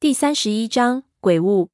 [0.00, 1.68] 第三十一章鬼物。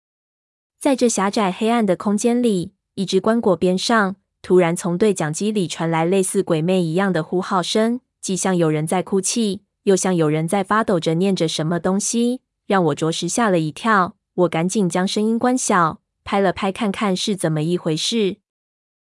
[0.80, 14.16] 在这狭窄黑暗的空间里，一只棺椁边上，突然从对讲机里传来类似鬼魅一样的呼号声，既像有人在哭泣，又像有人在发抖着念着什么东西，让我着实吓了一跳。
[14.34, 18.38] 我赶紧将声音关小，拍了拍看看是怎么一回事。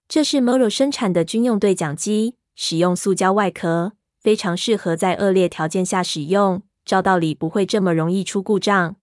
[0.08, 6.62] 这是 Moro 生产的军用对讲机，使用塑胶外壳，非常适合在恶劣条件下使用。
[6.86, 8.96] 照道理不会这么容易出故障。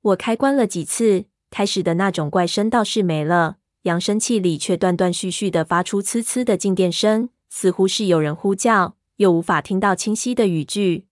[0.00, 11.06] 我开关了几次，开始的那种怪声倒是没了，扬声器里却断断续续的发出呲呲的静电声，似乎是有人呼叫，又无法听到清晰的语句。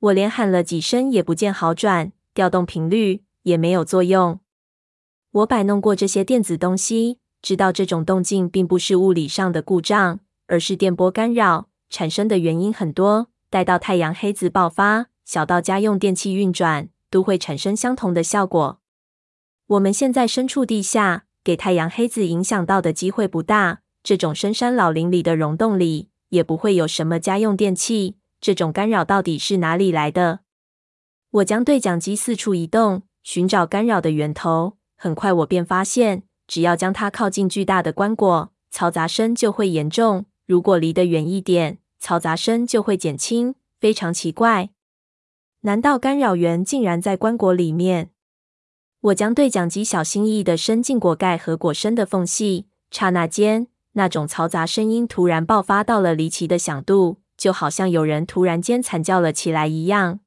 [0.00, 4.40] 我连喊了几声也不见好转，调动频率也没有作用。
[5.30, 13.28] 我摆弄过这些电子东西，知道这种动静并不是物理上的故障，而是电波干扰，产生的原因很多。
[13.56, 18.80] 待到太阳黑子爆发，小到家用电器运转，都会产生相同的效果。
[19.68, 23.80] 我们现在身处地下，给太阳黑子影响到的机会不大。
[24.02, 28.18] 这种深山老林里的溶洞里，也不会有什么家用电器。
[28.42, 30.40] 这种干扰到底是哪里来的？
[31.30, 34.76] 我将对讲机四处移动，寻找干扰的源头。
[34.96, 44.70] 很快，我便发现，只要将它靠近巨大的棺椁，嘈杂声就会严重；如果离得远一点，嘈杂声就会减轻，非常奇怪。
[45.60, 48.10] 难道干扰源竟然在棺椁里面？
[49.00, 60.20] 我将对讲机小心翼翼地伸进果盖和果身的缝隙，刹那间，那种嘈杂声音突然爆发到了离奇的响度，就好像有人突然间惨叫了起来一样，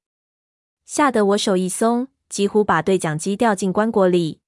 [0.86, 4.40] 吓得我手一松，几乎把对讲机掉进棺椁里。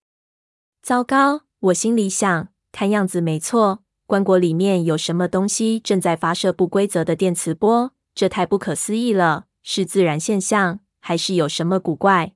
[0.81, 3.83] 糟糕，我心里想，看样子没错。
[4.11, 7.93] 棺椁里面有什么东西正在发射不规则的电磁波？
[8.13, 9.45] 这太不可思议了！
[9.63, 12.33] 是自然现象，还是有什么古怪？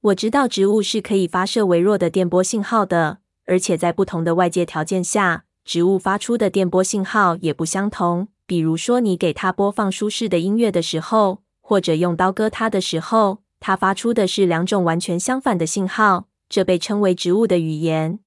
[0.00, 8.26] 我知道植物是可以发射微弱的电波信号的，而且在不同的外界条件下，植物发出的电波信号也不相同。
[8.44, 16.26] 比如说，你给它播放舒适的音乐的时候，或者用刀割它的时候，它发出的是两种完全相反的信号。
[16.48, 18.18] 这被称为植物的语言。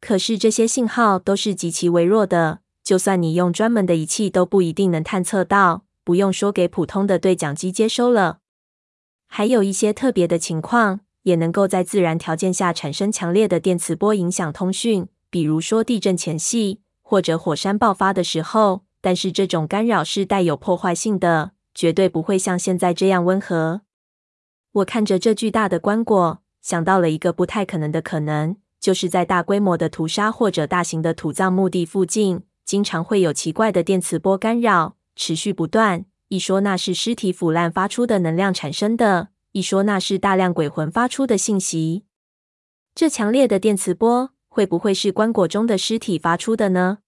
[0.00, 8.38] 可是这些信号都是极其微弱的，就算你用专门的仪器都不一定能探测到，不用说给普通的对讲机接收了。
[9.26, 18.82] 还有一些特别的情况，也能够在自然条件下产生强烈的电磁波影响通讯，比如说地震前夕或者火山爆发的时候。
[19.02, 23.80] 但是这种干扰是带有破坏性的，绝对不会像现在这样温和。
[24.72, 28.56] 我看着这巨大的棺椁，想到了一个不太可能的可能。
[28.80, 36.06] 就是在大规模的屠杀或者大型的土葬墓地附近，经常会有奇怪的电磁波干扰，持续不断。
[36.28, 42.04] 一说那是尸体腐烂发出的能量产生的，一说那是大量鬼魂发出的信息。
[42.94, 46.98] 这强烈的电磁波会不会是棺椁中的尸体发出的呢？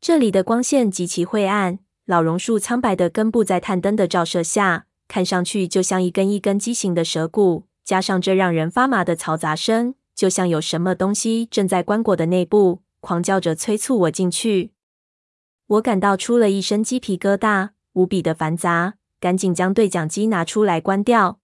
[0.00, 7.66] 这里的光线极其晦暗，老榕树苍白的根部在探灯的照射下，看上去就像一根一根畸形的蛇骨。
[7.84, 9.94] 加上这让人发麻的嘈杂声。
[10.22, 14.70] 就像有什么东西正在棺椁的内部狂叫着催促我进去，
[15.66, 21.40] 我感到出了一身鸡皮疙瘩，无比的烦杂，赶紧将对讲机拿出来关掉。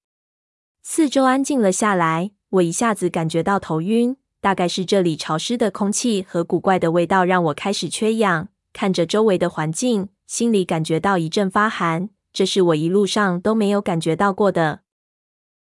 [0.81, 8.47] 四周安静了下来，我一下子感觉到头晕，大概是这里潮湿的空气和古怪的味道让我开始缺氧。
[8.73, 14.83] 看着周围的环境，心里感觉到一阵发寒，这是我一路上都没有感觉到过的。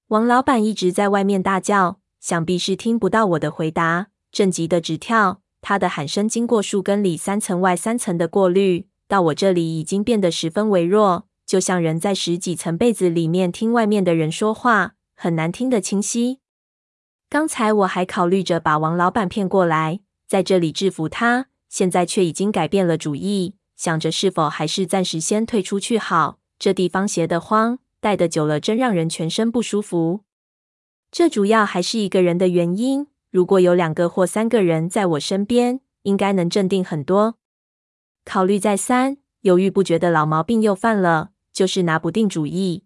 [0.07, 2.01] 王老板一直在外面大叫。
[2.25, 5.41] 想必是听不到我的回答，正急得直跳。
[5.61, 16.39] 他的喊声经过树根里三层外三层的过滤，到我这里已经变得十分微弱，就像人在十几层被子里面听外面的人说话，很难听得清晰。
[17.29, 26.39] 刚才我还考虑着把王老板骗过来，在这里制服他，现在却已经改变了主意，想着是否还是暂时先退出去好。
[26.57, 30.21] 这地方邪得慌，待得久了真让人全身不舒服。
[31.15, 33.07] 这主要还是一个人的原因。
[33.31, 37.37] 如果有两个或三个人在我身边，应该能镇定很多。
[38.25, 42.83] 考虑再三，犹豫不决的老毛病又犯了，就是拿不定主意。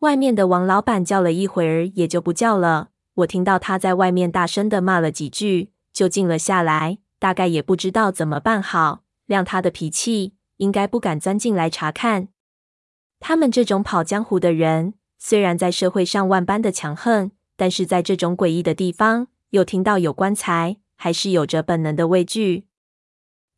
[0.00, 2.90] 外面的王老板叫了一会儿，也就不叫了。
[3.14, 6.98] 我听到他在外面大声地骂了几句，就静了下来。
[7.18, 12.28] 大概也不知道怎么办好，亮他的脾气，应该不敢钻进来查看。
[13.18, 14.92] 他们这种跑江湖的人。
[15.22, 22.64] 虽然在社会上万般的强横，但是在这种诡异的地方，又听到有棺材，还是有着本能的畏惧。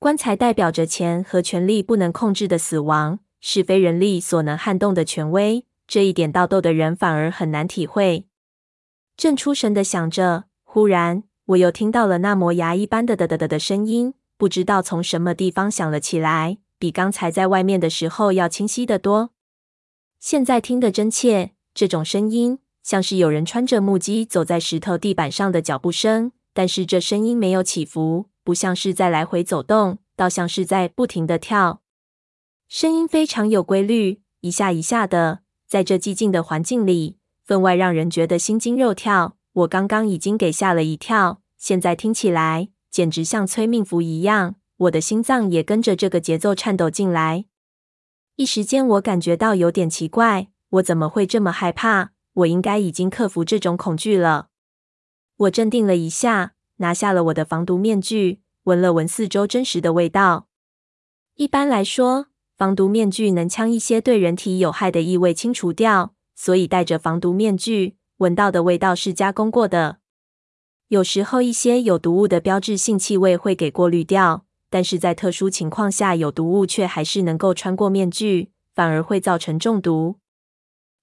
[0.01, 5.65] 棺材代表着钱和权力不能控制的死亡，是非人力所能撼动的权威。
[5.87, 8.27] 这一点到逗的人反而很难体会。
[9.17, 19.31] 正出神的想着，忽然我又听到了那磨牙一般的嘚嘚嘚的声音，不知道从什么地方响了起来，比刚才在外面的时候要清晰得多。
[20.23, 31.83] 现在听得真切，这种声音像是有人穿着木屐走在石头地板上的脚步声，但是这声音没有起伏，不像是在来回走动，倒像是在不停地跳。
[32.69, 37.17] 声音非常有规律，一下一下的，在这寂静的环境里。
[37.45, 39.37] 分外让人觉得心惊肉跳。
[39.53, 47.47] 我刚刚已经给吓了一跳，现在听起来简直像催命符一样，我的心脏也跟着这个节奏颤抖进来。
[48.37, 52.13] 一时间，我感觉到有点奇怪，我怎么会这么害怕？
[52.33, 54.49] 我应该已经克服这种恐惧了。
[55.37, 60.49] 我镇定了一下，拿下了我的防毒面具，闻了闻四周真实的味道。
[61.35, 66.15] 一般来说，防毒面具能将一些对人体有害的异味清除掉。
[66.35, 69.99] 所以戴着防毒面具，闻到的味道是加工过的。
[70.89, 80.17] 有时候一些有毒物的标志性气味会给过滤掉，但是在特殊情况下，有毒物却还是能够穿过面具，反而会造成中毒。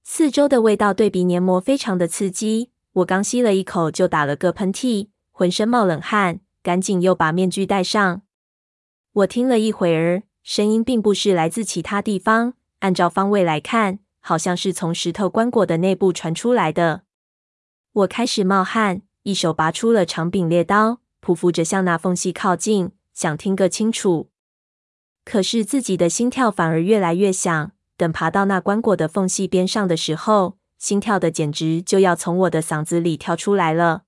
[0.03, 8.23] 四周的味道对鼻黏膜非常的刺激，我刚吸了一口就打了个喷嚏，浑身冒冷汗，赶紧又把面具戴上。
[9.13, 13.99] 我听了一会儿，声音并不是来自其他地方，按照方位来看。
[14.21, 17.03] 好像是从石头棺椁的内部传出来的。
[17.93, 24.29] 我开始冒汗，一手拔出了长柄猎刀，匍匐着向那缝隙靠近，想听个清楚。
[25.25, 27.73] 可是自己的心跳反而越来越响。
[27.97, 34.03] 等爬到那棺椁的缝隙边上的时候，心跳的简直就要从我的嗓子里跳出来了。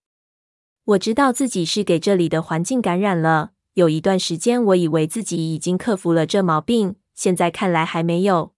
[0.85, 3.51] 我知道自己是给这里的环境感染了。
[3.73, 8.53] 有一段时间，我以为自己已经克服了这毛病，现在看来还没有。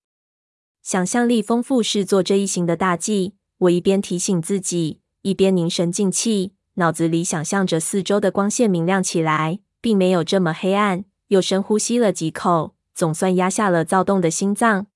[0.83, 3.33] 想象力丰富是做这一行的大忌。
[3.57, 11.03] 我一边提醒自己，一边凝神静气，脑子里想象着四周的光线明亮起来，并没有这么黑暗。
[11.27, 14.87] 又深呼吸了几口，总算压下了躁动的心脏。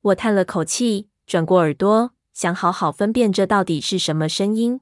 [0.00, 4.80] 我叹了口气，转过耳朵，想好好分辨这到底是什么声音。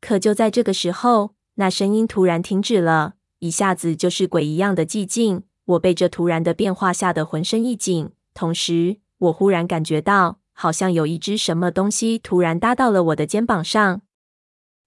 [0.00, 5.42] 可就在这个时候，那声音突然停止了，一下子就是鬼一样的寂静。
[5.64, 14.02] 我被这突然的变化吓得浑身一紧，同时，我忽然感觉到，好像有一只什么东西突然搭到了我的肩膀上。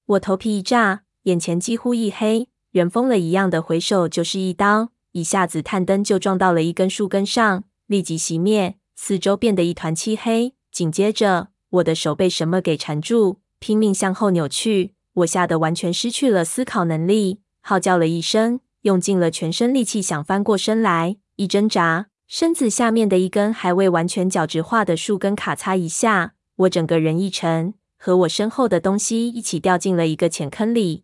[0.06, 10.54] 我头皮一炸，眼前几乎一黑，人疯了一样的回手就是一刀，一下子探灯就撞到了一根树根上，立即熄灭，四周变得一团漆黑。
[10.72, 22.08] 紧接着，我的手被什么给缠住，拼命向后扭曲，我吓得完全失去了思考能力，号叫了一声，用尽了全身力气想翻过身来，一挣扎。
[22.26, 31.04] 身子下面的一根还未完全角质化的树根咔嚓一下，我整个人一沉，和我身后的东西一起掉进了一个浅坑里。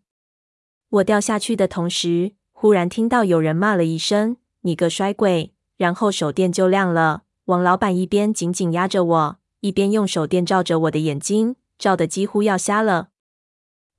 [0.89, 7.24] 我掉下去的同时，忽然听到有人骂了一声：“你个衰鬼！”然后手电就亮了。
[7.45, 13.10] 王老板一边紧紧压着我，一边用手电照着我的眼睛，照得几乎要瞎了。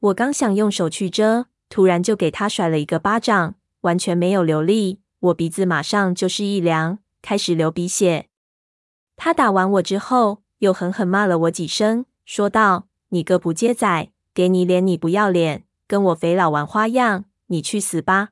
[0.00, 6.98] 我刚想用手去遮，突然就给他甩了一个巴掌，完全没有留力，我鼻子马上就是一凉。
[7.20, 8.28] 开始流鼻血。
[9.16, 18.28] 他打完我之后，又狠狠骂了我几声，说道：“你个不接仔，给你脸你不要脸，跟我肥佬玩花样，你去死吧！”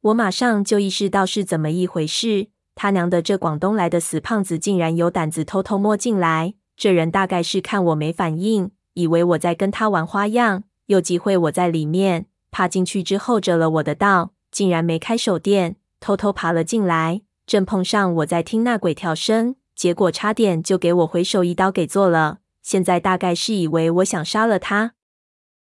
[0.00, 2.48] 我马上就意识到是怎么一回事。
[2.74, 6.54] 他娘的，这广东来的死胖子竟然有胆子偷偷摸进来。
[6.74, 17.20] 这人大概是看我没反应，以为我在跟他玩花样，又忌讳我在里面，怕进去之后折了我的道，竟然没开手电，偷偷爬了进来。
[17.44, 22.38] 正碰上我在听那鬼跳声，结果差点就给我回手一刀给做了。
[22.62, 24.94] 现在大概是以为我想杀了他。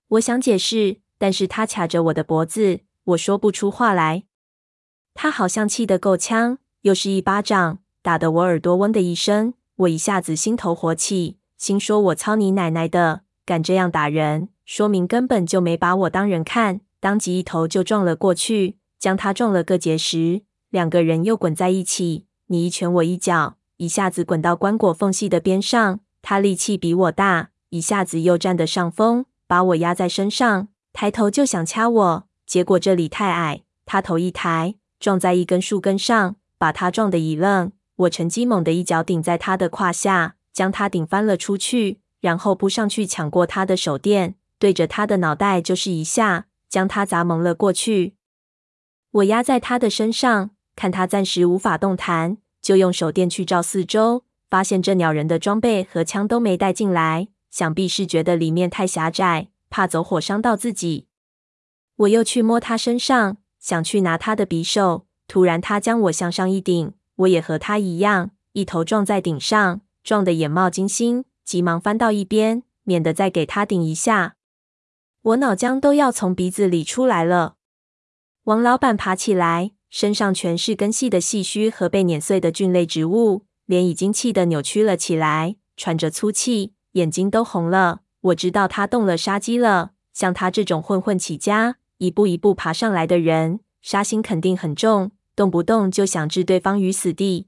[0.10, 4.24] 我想解释，但是他卡着我的脖子，我说不出话来。
[5.14, 9.54] 他好像气得够呛，又是一巴掌，打得我耳朵嗡的一声。
[9.76, 20.44] 我一下子心头火起，心说我操你奶奶的，敢这样打人，说明根本就没把我当人看，当即一头就撞了过去，将他撞了个结实。
[20.70, 26.00] 两个人又滚在一起，你一拳我一脚，一下子滚到棺椁缝隙的边上。
[26.22, 32.28] 他力气比我大，一下子又占得上风，把我压在身上，抬头就想掐我。
[32.46, 37.72] 结果这里太矮，他头一抬，撞在一根树根上，把他撞得一愣。
[37.96, 48.16] 我趁机猛地一脚顶在他的胯下，将他顶翻了出去，然后扑上去抢过他的手电，对着他的脑袋就是一下，将他砸蒙了过去。
[49.12, 50.52] 我压在他的身上。
[50.76, 61.08] 看他暂时无法动弹，就用手电去照四周，发现这鸟人的装备和枪都没带进来，想必是觉得里面太狭窄，怕走火伤到自己。
[61.98, 74.36] 我又去摸他身上，想去拿他的匕首，突然他将我向上一顶，我也和他一样，一头撞在顶上，撞得眼冒金星，急忙翻到一边，免得再给他顶一下。
[75.22, 77.56] 我脑浆都要从鼻子里出来了。
[78.44, 88.02] 王老板爬起来，身上全是根细的细须和被碾碎的菌类植物，脸已经气得扭曲了起来，喘着粗气，眼睛都红了。
[88.22, 89.92] 我知道他动了杀机了。
[90.12, 97.48] 像他这种混混起家，一步一步爬上来的人，杀心肯定很重，动不动就想置对方于死地。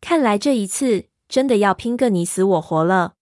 [0.00, 3.14] 看来这一次真的要拼个你死我活了。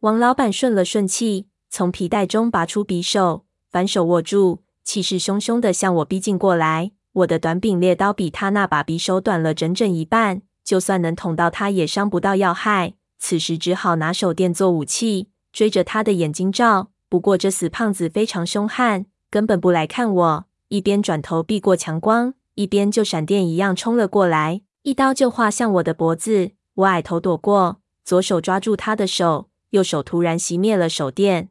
[0.00, 4.64] 王老板顺了顺气，从皮带中拔出匕首，反手握住。
[4.82, 12.94] 气势汹汹地向我逼近过来，我的短柄猎刀比他那把匕首短了整整一半，就算能捅到他，也伤不到要害。
[13.18, 16.90] 此时只好拿手电做武器，追着他的眼睛照。
[17.08, 26.52] 不过这死胖子非常凶悍，根本不来看我，一边转头避过强光，一边就闪电一样冲了过来，一刀就划向我的脖子。
[26.74, 31.48] 我矮头躲过，左手抓住他的手，右手突然熄灭了手电。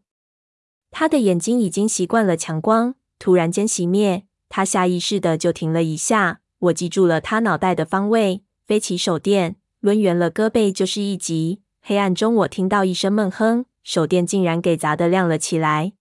[0.91, 2.95] 他的眼睛已经习惯了强光。
[3.19, 6.39] 突然间熄灭，他下意识的就停了一下。
[6.59, 9.55] 我记住了他脑袋的方位，飞起手电，
[9.87, 11.61] 抡圆了胳膊就是一击。
[11.81, 15.93] 黑暗中，我听到一声闷哼，手电竟然给砸得亮了起来。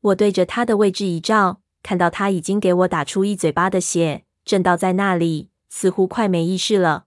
[0.00, 7.04] 我对着他的位置一照，看到他已经给我打出一嘴巴的血，正倒在那里，似乎快没意识了。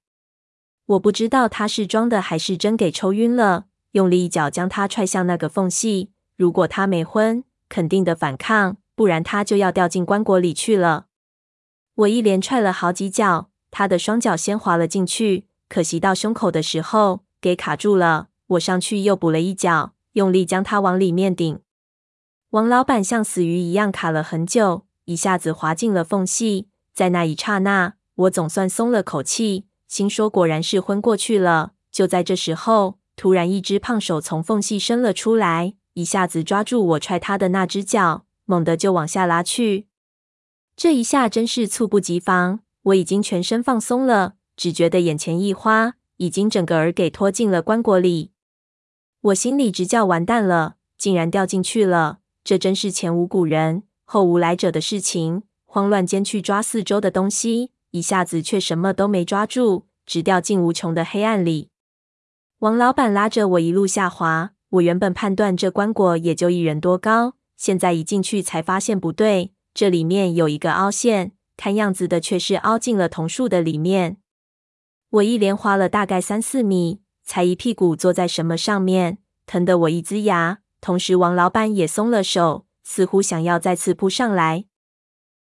[0.86, 6.12] 我不知道他是装的还是真给抽晕了，用力一脚将他踹向那个缝隙。
[6.36, 8.78] 如果他没昏，肯定的反抗。
[8.94, 11.06] 不然他就要掉进棺椁里去了。
[11.94, 18.28] 我一连踹了好几脚，他的双脚先滑了进去，可惜到胸口的时候给卡住了。
[18.48, 21.60] 我上去又补了一脚，用力将他往里面顶。
[22.52, 26.70] 王老板像死鱼一样卡了很久，一下子滑进了缝隙。
[26.94, 31.74] 在那一刹那，我总算松了口气，心说果然是昏过去了。
[31.92, 38.24] 就在这时候，突然一只胖手从缝隙伸了出来，一下子抓住我踹他的那只脚。
[38.50, 39.88] 猛地就往下拉去，
[40.78, 42.62] 这一下真是猝不及防。
[42.84, 48.32] 我已经全身放松了，只觉得眼前一花，已经整个儿给拖进了棺椁里。
[49.22, 52.20] 我心里直叫完蛋了，竟然掉进去了！
[52.44, 55.44] 这真是前无古人后无来者的事情。
[55.66, 61.70] 慌乱间去抓四周的东西，一下子却什么都没抓住，直掉进无穷的黑暗里。
[62.60, 64.54] 王老板拉着我一路下滑。
[64.70, 67.36] 我原本判断这棺椁也就一人多高。
[67.56, 74.18] 现在一进去才发现不对，这里面有一个凹陷，看样子的却是凹进了桐树的里面。
[75.10, 80.60] 我一连滑了大概三四米，才一屁股坐在什么上面，疼得我一呲牙。
[80.82, 84.66] 同时，王老板也松了手，似乎想要再次扑上来。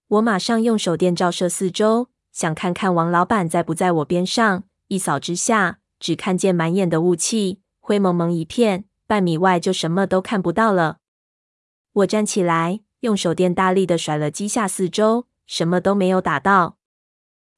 [0.09, 4.65] 我马上用手电照射四周，想看看王老板在不在我边上。
[4.89, 10.97] 一扫之下，只看见满眼的雾气，灰蒙蒙一片，半米外就什么都看不到了。
[11.93, 16.79] 我站起来，用手电大力的甩了几下四周，什么都没有打到。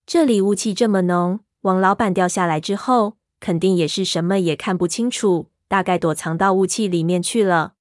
[0.04, 7.74] 这里雾气这么浓，王老板掉下来之后，肯定也是什么也看不清楚，大概躲藏到雾气里面去了。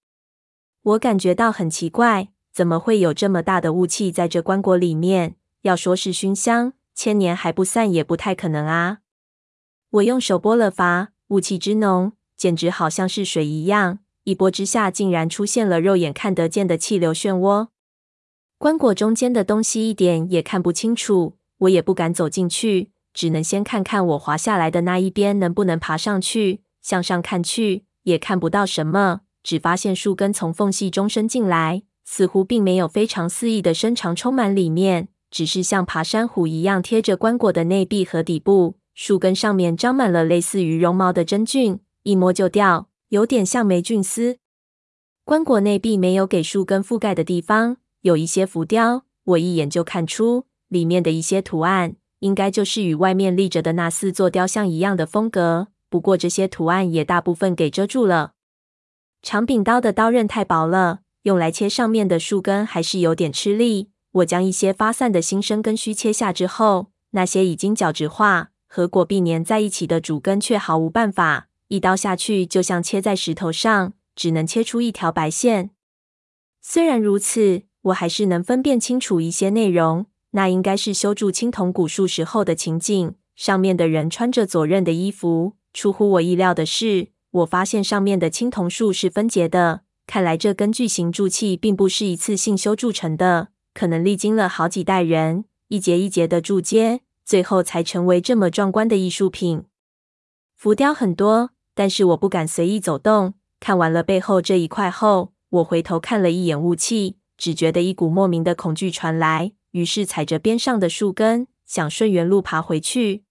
[0.84, 5.36] 我感觉到很奇怪，怎么会有这么大的雾气在这棺椁里面？
[5.64, 9.00] 要说是熏香，千年还不散也不太可能啊。
[9.90, 14.00] 我用手拨了发，雾气之浓，简直好像是水一样。
[14.24, 17.70] 一拨之下，竟然出现了肉眼看得见的气流漩涡。
[18.60, 26.62] 棺椁中间的东西一点也看不清楚，我也不敢走进去，只能先看看我滑下来的那一边能不能爬上去。
[26.82, 38.75] 向上看去，也看不到什么，只发现树根从缝隙中伸进来，似乎并没有非常肆意的伸长充满里面，只是像爬山虎一样贴着棺椁的内壁和底部。
[38.94, 42.89] 树根上面长满了类似于绒毛的真菌，一摸就掉。
[43.10, 44.38] 有点像霉菌丝。
[45.24, 49.06] 棺椁内壁没有给树根覆盖的地方，有一些浮雕。
[49.24, 55.68] 我一眼就看出里面的一些图案，应该就是与外面立着的那四座雕像一样的风格。
[55.90, 58.34] 不过这些图案也大部分给遮住了。
[59.22, 63.90] 长柄刀的刀刃太薄了，用来切上面的树根还是有点吃力。
[64.13, 71.48] 我将一些发散的新生根须切下之后，那些已经角质化和果壁粘在一起的主根却毫无办法。
[71.68, 75.72] 一刀下去，就像切在石头上，只能切出一条白线。
[76.62, 80.06] 虽然如此，我还是能分辨清楚一些内容。
[80.32, 83.16] 那应该是修筑青铜古树时候的情景。
[83.36, 89.82] 上面的人穿着左衽的衣服，出乎我意料的是，我发现上面的青铜树是分节的。
[90.06, 99.64] 看来这根巨型柱器并不是一次性修筑成的，可能历经了好几代人，一节一节的铸接，最后才成为这么壮观的艺术品。
[100.56, 103.34] 浮雕很多，但是我不敢随意走动。
[103.60, 113.24] 看完了背后这一块后，我回头看了一眼雾气，只觉得一股莫名的恐惧传来，于是踩着边上的树根，想顺原路爬回去。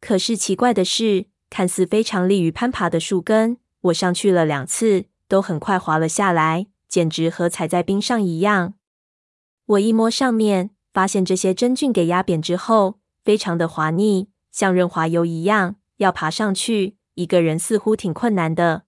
[0.00, 8.74] 可是奇怪的是，看似非常利于攀爬的树根，我上去了两次，都很快滑了下来，简直和踩在冰上一样。
[9.66, 15.76] 我一摸上面，发现这些真菌给压扁之后，非常的滑腻，像润滑油一样。
[15.98, 18.84] 要爬上去，一个人似乎挺困难的。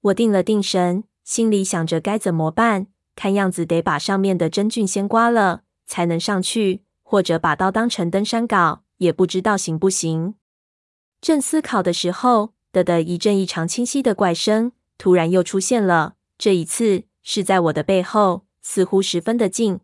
[0.00, 2.88] 我定了定神，心里想着该怎么办。
[3.14, 8.80] 看样子得把上面的真菌先刮了，才能上去，或者把刀当成登山镐。
[8.98, 10.36] 也不知道行不行。
[11.20, 16.14] 正思考的时候，的的一阵异常清晰的怪声突然又出现了。
[16.38, 19.80] 这一次是在我的背后，似乎十分的近。